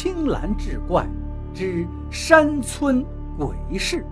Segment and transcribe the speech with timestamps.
[0.00, 1.04] 青蓝志怪
[1.52, 3.04] 之山村
[3.36, 4.06] 鬼事。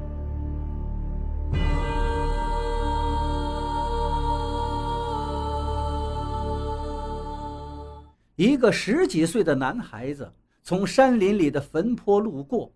[8.35, 10.29] 一个十几岁的男孩子
[10.65, 12.73] 从山林里的坟坡路过，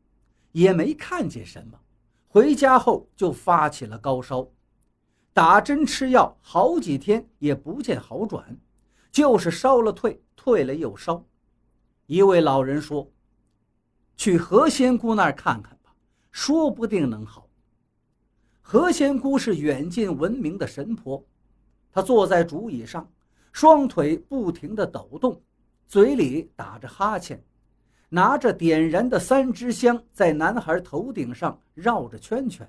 [0.52, 1.76] 也没看见什么。
[2.28, 4.46] 回家后就发起了高烧，
[5.32, 8.56] 打针吃药好几天也不见好转，
[9.10, 11.24] 就是烧了退，退了又烧。
[12.10, 13.08] 一位老人说
[14.18, 15.94] ：“去何仙姑那儿看看吧，
[16.32, 17.48] 说不定能好。”
[18.60, 21.24] 何仙姑是远近闻名的神婆，
[21.92, 23.08] 她坐在竹椅上，
[23.52, 25.40] 双腿不停地抖动，
[25.86, 27.40] 嘴里打着哈欠。
[28.08, 32.68] 拿着点燃的三支香，在男孩头顶上绕着圈圈，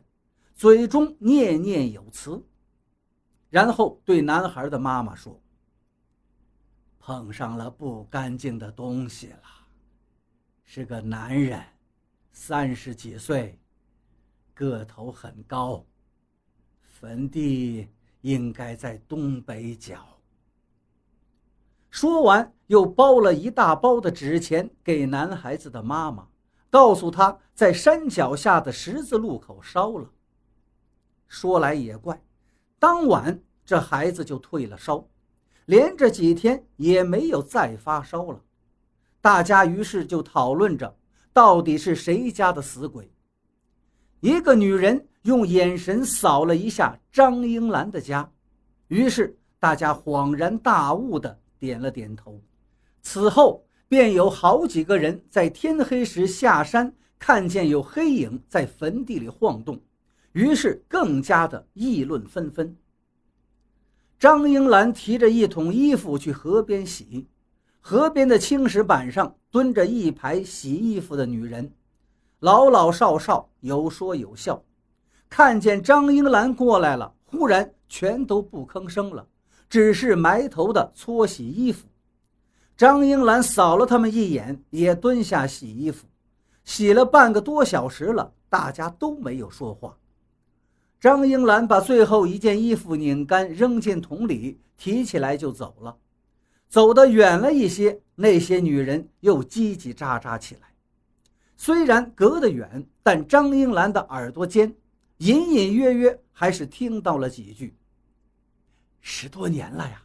[0.54, 2.40] 嘴中念念有词，
[3.50, 5.42] 然后对男孩的妈妈说
[7.02, 9.44] ：“碰上了不干净的东西了，
[10.64, 11.60] 是个男人，
[12.32, 13.60] 三十几岁，
[14.54, 15.84] 个头很高，
[16.84, 17.90] 坟地
[18.22, 20.08] 应该在东北角。”
[21.90, 26.30] 说完，又包了一大包的纸钱给男孩子的妈妈，
[26.70, 30.08] 告诉他在山脚下的十字路口烧了。
[31.28, 32.24] 说来也怪，
[32.78, 35.06] 当晚这孩子就退了烧，
[35.66, 38.42] 连着几天也没有再发烧了。
[39.22, 40.98] 大家于是就讨论着，
[41.34, 43.12] 到底是谁家的死鬼。
[44.20, 48.32] 一个女人用眼神扫了一下张英兰的家，
[48.88, 51.40] 于是大家恍然大悟的。
[51.62, 52.42] 点了点头，
[53.04, 59.80] 此后便有好几个人在天黑时下山，看见有黑影在坟地里晃动，
[60.32, 62.76] 于是更加的议论纷纷。
[64.22, 67.28] 张英兰提着一桶衣服去河边洗，
[67.80, 71.74] 河边的青石板上蹲着一排洗衣服的女人，
[72.40, 74.64] 老老少少有说有笑，
[75.28, 79.28] 看见张英兰过来了，忽然全都不吭声了。
[79.68, 81.88] 只是埋头的搓洗衣服，
[82.78, 86.06] 张英兰扫了他们一眼，也蹲下洗衣服，
[86.64, 89.98] 洗了半个多小时了，大家都没有说话。
[91.02, 95.98] 张英兰把最后一件衣服拧干，扔进桶里，提起来就走了。
[96.70, 100.76] 走得远了一些，那些女人又叽叽喳喳起来。
[101.58, 104.76] 虽然隔得远，但张英兰的耳朵尖，
[105.18, 107.76] 隐隐约约还是听到了几句。
[109.00, 110.04] 十多年了呀，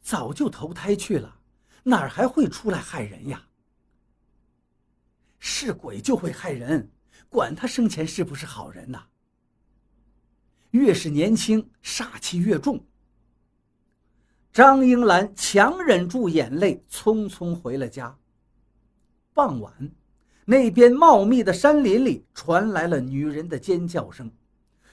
[0.00, 1.40] 早就投胎去了，
[1.82, 3.44] 哪儿还会出来害人呀？
[5.38, 6.90] 是鬼就会害人，
[7.28, 9.04] 管他生前是不是好人呐。
[10.70, 12.84] 越是年轻，煞气越重。
[14.52, 18.16] 张英兰强忍住眼泪，匆匆回了家。
[19.32, 19.72] 傍晚，
[20.44, 24.30] 那边茂密的山林里传来了女人的尖叫声，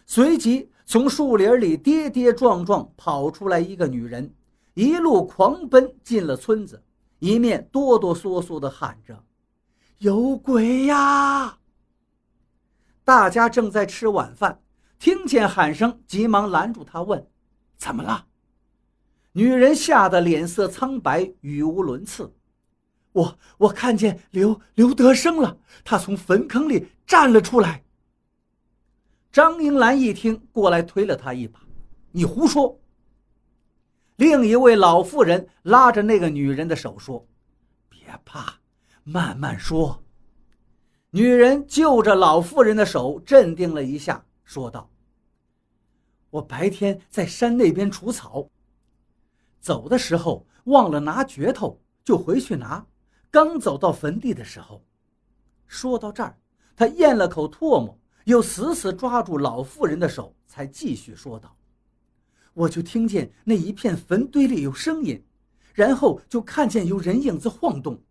[0.06, 0.70] 随即。
[0.88, 4.32] 从树林里跌跌撞撞跑出来一个女人，
[4.76, 6.84] 一路狂奔进了村子，
[7.18, 9.24] 一面哆哆嗦嗦地喊着
[9.98, 11.58] ：“有鬼呀！”
[13.04, 14.62] 大家正在吃晚饭，
[14.98, 17.28] 听见喊声，急忙拦住他，问
[17.78, 18.28] ：“怎么了？”
[19.34, 22.34] 女人吓得脸色苍白，语无伦次
[23.12, 27.84] ：“我我看见刘刘德生了，他从坟坑里站了出来。”
[29.32, 31.60] 张英兰一听，过来推了他一把
[32.14, 32.80] ：“你胡说！”
[34.16, 37.28] 另一位老妇人拉着那个女人的手说
[37.90, 38.60] ：“别怕，
[39.04, 40.02] 慢慢说。”
[41.12, 44.90] 女人就着老妇人的手镇定了一下，说道
[46.32, 48.50] ：“我白天在山那边除草，
[49.60, 52.88] 走的时候忘了拿镢头，就回去拿。
[53.30, 54.86] 刚走到坟地的时候，
[55.68, 56.38] 说到这儿，
[56.74, 61.56] 他咽了口唾沫。”又死死抓住老妇人的手，才继续说道
[62.56, 65.24] ：“我就听见那一片坟堆里有声音，
[65.76, 68.02] 然后就看见有人影子晃动。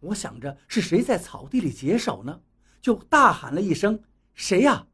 [0.00, 2.40] 我想着是谁在草地里解手呢，
[2.80, 4.02] 就大喊了一声
[4.34, 4.84] ：‘谁呀？’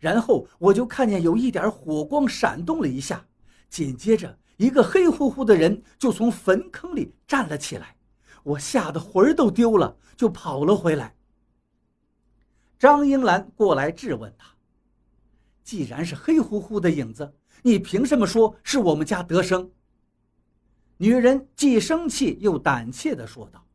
[0.00, 3.24] 然后我就看见有一点火光闪动了一下，
[3.68, 7.94] 紧接着一个黑乎乎的人就从坟坑里站了起来。
[8.42, 11.14] 我吓得魂儿都丢了，就跑了回来。”
[12.78, 14.46] 张英兰过来质问他
[15.62, 19.70] ：“既然是黑乎乎的影子，你凭什么说是我们家德生？”
[20.96, 23.66] 女人既生气又胆怯地说道：“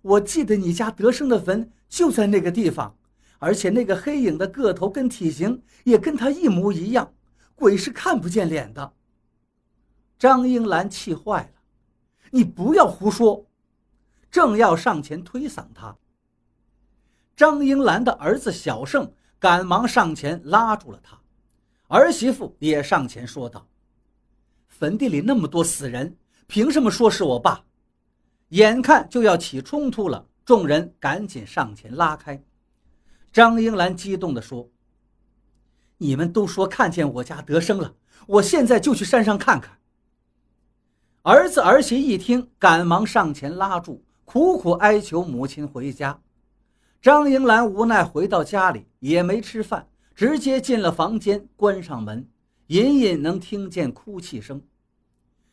[0.00, 2.96] 我记得你家德生的坟就在那个地方，
[3.40, 7.12] 而且那个黑影的个头跟体型也跟他一模一样，
[7.56, 8.92] 鬼是看不见脸的。”
[10.16, 11.60] 张英兰气坏了
[12.30, 13.46] ：“你不要胡说！”
[14.30, 15.96] 正要上前推搡他，
[17.34, 21.18] 张英兰的儿子小胜赶忙上前拉住了他，
[21.88, 23.66] 儿媳妇也上前说道
[24.68, 26.16] ：“坟地里那么多死人，
[26.46, 27.64] 凭什么说是我爸？”
[28.50, 32.40] 眼看就要起冲突了，众人赶紧上前拉开。
[33.32, 34.68] 张英兰激动地说
[35.98, 37.94] ：“你们都说看见我家得生了，
[38.26, 39.78] 我现在就去山上看看。”
[41.22, 46.20] 儿子儿媳一听，赶忙上前拉住，苦苦哀求母亲回家。
[47.00, 52.28] 张英兰无奈回到家里，也没吃饭，直接进了房间，关上门，
[52.66, 54.60] 隐隐能听见哭泣声。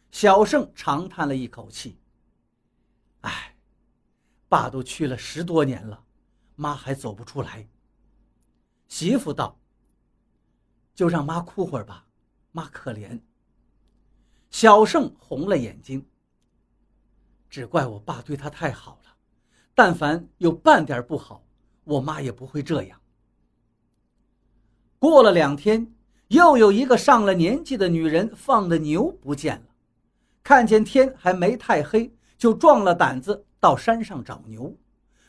[0.09, 1.99] 小胜长叹了一口气
[3.21, 3.55] ：“哎，
[4.49, 6.01] 爸都去了十多年了。”
[6.57, 7.65] 妈还走不出来。
[8.89, 9.57] 媳妇道
[10.93, 12.05] ：“就让妈哭会儿吧，
[12.51, 13.17] 妈可怜。”
[14.51, 16.05] 小胜红了眼睛。
[17.49, 19.15] 只怪我爸对他太好了，
[19.73, 21.45] 但凡有半点不好，
[21.85, 22.99] 我妈也不会这样。
[24.99, 25.93] 过了两天，
[26.29, 29.67] 又有一个上了年纪的女人放的牛不见了，
[30.43, 34.75] 看见天还没太黑，就壮了胆子到山上找牛。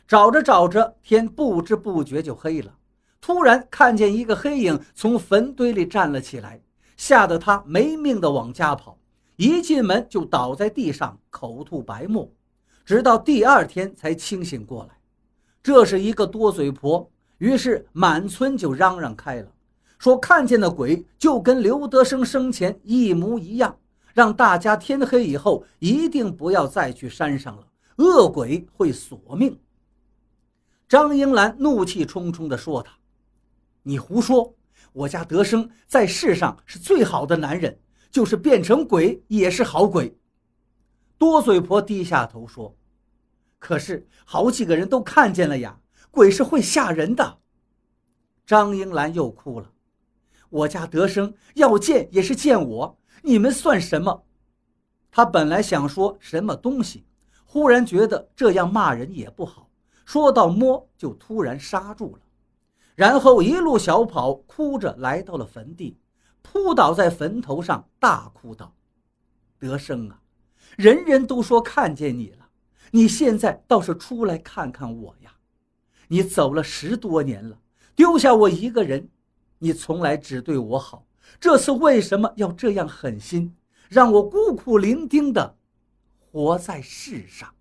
[0.09, 2.75] 找着找着，天不知不觉就黑了。
[3.21, 6.63] 突然看见一个黑影从坟堆里站了起来，
[6.97, 8.99] 吓得他没命的往家跑。
[9.37, 12.33] 一进门就倒在地上，口吐白沫，
[12.87, 14.99] 直到第二天才清醒过来。
[15.63, 19.53] 这是一个多嘴婆，于是满村就嚷嚷开了，
[19.99, 23.77] 说看见的鬼就跟刘德生生前一模一样，
[24.15, 27.67] 让大家天黑以后一定不要再去山上了，
[27.97, 29.55] 恶鬼会索命。
[30.89, 32.99] 张英兰怒气冲冲地说：“他，
[33.83, 34.55] 你胡说！
[34.95, 37.79] 我家德生在世上是最好的男人，
[38.11, 40.19] 就是变成鬼也是好鬼。”
[41.19, 42.75] 多嘴婆低下头说
[43.59, 45.79] ：“可是好几个人都看见了呀，
[46.11, 47.39] 鬼是会吓人的。”
[48.47, 49.71] 张英兰又哭了
[50.49, 54.25] ：“我家德生要见也是见我，你们算什么？”
[55.13, 57.05] 他本来想说什么东西，
[57.45, 59.68] 忽然觉得这样骂人也不好。
[60.09, 62.23] 说到摸，就突然刹住了，
[62.95, 65.99] 然后一路小跑，哭着来到了坟地，
[66.41, 68.75] 扑倒在坟头上，大哭道
[69.61, 70.23] ：“德生啊，
[70.79, 72.49] 人人都说看见你了，
[72.91, 75.35] 你现在倒是出来看看我呀！
[76.07, 77.61] 你走了十多年了，
[77.95, 79.11] 丢下我一个人，
[79.59, 81.05] 你从来只对我好，
[81.39, 83.55] 这次为什么要这样狠心，
[83.91, 85.59] 让我孤苦伶仃的
[86.33, 87.53] 活在世上？”